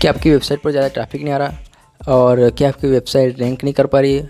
[0.00, 3.72] क्या आपकी वेबसाइट पर ज़्यादा ट्रैफ़िक नहीं आ रहा और क्या आपकी वेबसाइट रैंक नहीं
[3.74, 4.22] कर पा रही है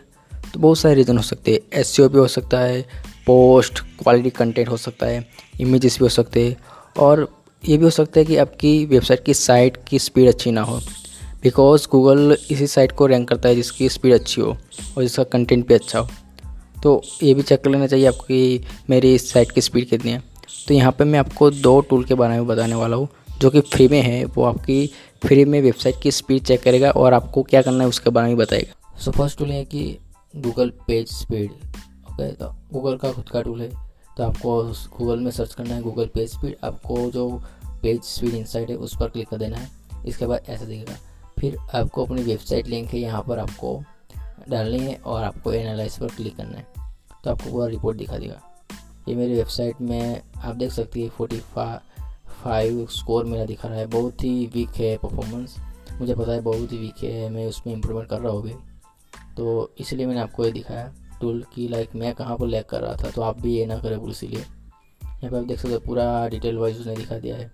[0.53, 2.81] तो बहुत सारे रीज़न हो सकते हैं। एस भी हो सकता है
[3.27, 5.25] पोस्ट क्वालिटी कंटेंट हो सकता है
[5.61, 6.57] इमेजेस भी हो सकते हैं
[6.99, 7.27] और
[7.63, 10.81] ये भी हो सकता है कि आपकी वेबसाइट की साइट की स्पीड अच्छी ना हो
[11.43, 14.51] बिकॉज़ गूगल इसी साइट को रैंक करता है जिसकी स्पीड अच्छी हो
[14.97, 16.09] और जिसका कंटेंट भी अच्छा हो।
[16.83, 20.23] तो ये भी चेक कर लेना चाहिए आपकी मेरी साइट की स्पीड कितनी है।
[20.69, 23.09] तो यहाँ पे मैं आपको दो टूल के बारे में बताने वाला हूँ
[23.39, 24.91] जो कि फ्री में है, वो आपकी
[25.23, 28.37] फ्री में वेबसाइट की स्पीड चेक करेगा और आपको क्या करना है उसके बारे में
[28.37, 29.99] बताएगा। सो फ़र्स्ट टूल है कि
[30.35, 31.51] गूगल पेज स्पीड
[32.11, 33.69] ओके तो गूगल का खुद का टूल है।
[34.17, 34.63] तो आपको
[34.99, 37.29] गूगल में सर्च करना है गूगल पेज स्पीड आपको जो
[37.83, 39.69] पेज स्पीड इंसाइट है, उस पर क्लिक कर देना है।
[40.07, 40.97] इसके बाद ऐसा दिखेगा।
[41.39, 43.83] फिर आपको अपनी वेबसाइट लिंक है, यहाँ पर आपको
[44.49, 46.67] डालनी है और आपको एनालाइज पर क्लिक करना है।
[47.25, 48.41] तो आपको पूरा रिपोर्ट दिखा देगा।
[49.09, 51.41] ये मेरी वेबसाइट में आप देख सकती है फोर्टी
[52.43, 55.57] फाइव स्कोर मेरा दिखा रहा है। बहुत ही वीक है परफॉर्मेंस
[56.01, 58.55] मुझे पता है बहुत ही वीक है, मैं उसमें इम्प्रूवमेंट कर रहा हूँ अभी।
[59.37, 62.97] तो इसलिए मैंने आपको ये दिखाया। टूल की लाइक मैं कहाँ पर लैक कर रहा
[62.97, 66.29] था तो आप भी ये ना करें इसीलिए यहाँ पर आप देख सकते हो पूरा
[66.29, 67.51] डिटेल वाइज उसने दिखा दिया है।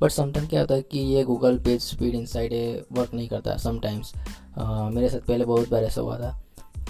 [0.00, 2.52] बट समटाइम क्या होता है कि ये Google page speed insights
[2.92, 4.12] work नहीं करता समटाइम्स
[4.58, 6.30] मेरे साथ पहले बहुत बार ऐसा हुआ था।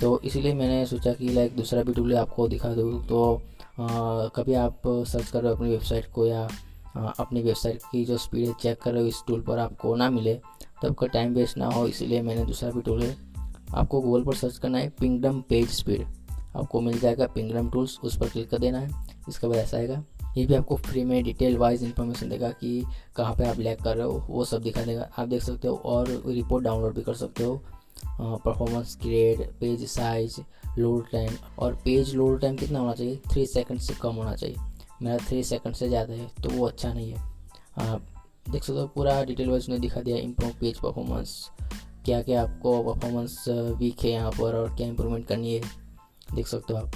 [0.00, 3.41] तो इसीलिए मैंने सोचा कि लाइक दूसरा भी टूल आपको दिखा दूँ। तो
[3.80, 6.42] कभी आप सर्च कर रहे हो अपनी वेबसाइट को या
[6.96, 10.10] अपनी वेबसाइट की जो स्पीड है, चेक कर रहे हो इस टूल पर आपको ना
[10.10, 10.34] मिले
[10.82, 13.16] तो आपका टाइम वेस्ट ना हो, इसीलिए मैंने दूसरा भी टूल है।
[13.74, 16.06] आपको गूगल पर सर्च करना है पिंगडम पेज स्पीड
[16.56, 18.90] आपको मिल जाएगा पिंगडम टूल्स उस पर क्लिक कर देना है,
[19.28, 20.02] इसके बाद ऐसा आएगा।
[20.36, 22.82] ये भी आपको फ्री में डिटेल वाइज इन्फॉर्मेशन देगा कि
[23.16, 25.74] कहाँ पे आप लैक कर रहे हो, वो सब दिखा देगा। आप देख सकते हो
[25.76, 27.62] और रिपोर्ट डाउनलोड भी कर सकते हो।
[28.04, 30.41] Performance grade page size
[30.78, 33.16] load time और पेज लोड टाइम कितना होना चाहिए?
[33.30, 34.56] थ्री सेकंड से कम होना चाहिए।
[35.02, 37.18] मेरा थ्री सेकंड से ज़्यादा है तो वो अच्छा नहीं है।
[37.80, 38.06] आप
[38.50, 41.50] देख सकते हो, पूरा डिटेल वाइज ने दिखा दिया इम्प्रूव पेज परफॉर्मेंस
[42.05, 45.61] क्या क्या आपको परफॉर्मेंस वीक है यहाँ पर और क्या इम्प्रूवमेंट करनी है,
[46.34, 46.90] देख सकते हो आप।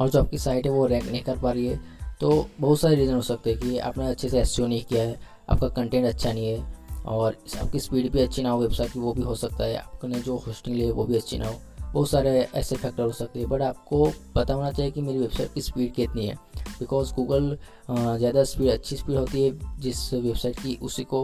[0.00, 1.80] और जो आपकी साइट है, वो रैंक नहीं कर पा रही है
[2.20, 5.18] तो बहुत सारे रीज़न हो सकते हैं कि आपने अच्छे से एस नहीं किया है
[5.48, 9.12] आपका कंटेंट अच्छा नहीं है और आपकी स्पीड भी अच्छी ना हो वेबसाइट की, वो
[9.12, 12.30] भी हो सकता है। आपने जो होस्टिंग ली वो भी अच्छी ना हो। बहुत सारे
[12.54, 15.92] ऐसे फैक्टर हो सकते हैं बट आपको पता होना चाहिए कि मेरी वेबसाइट की स्पीड
[15.94, 16.34] कितनी है।
[16.78, 17.56] बिकॉज़ गूगल
[17.90, 21.22] ज़्यादा स्पीड अच्छी स्पीड होती है, जिस वेबसाइट की उसी को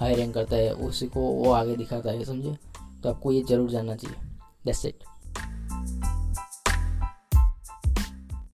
[0.00, 2.56] हाई रैंक करता है, उसी को वो आगे दिखाता है, समझे?
[3.02, 4.16] तो आपको ये ज़रूर जानना चाहिए।
[4.64, 5.04] That's it